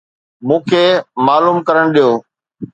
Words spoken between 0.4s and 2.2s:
مون کي معلوم ڪرڻ ڏيو